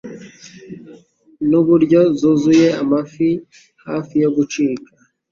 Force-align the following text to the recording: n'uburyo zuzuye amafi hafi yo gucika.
n'uburyo 1.49 1.99
zuzuye 2.19 2.67
amafi 2.81 3.29
hafi 3.85 4.15
yo 4.23 4.29
gucika. 4.35 4.89